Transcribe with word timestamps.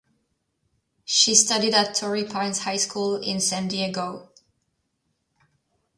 She 1.05 1.35
studied 1.35 1.75
at 1.75 1.93
Torrey 1.93 2.23
Pines 2.25 2.57
High 2.63 2.77
School 2.77 3.17
in 3.17 3.39
San 3.39 3.67
Diego. 3.67 4.31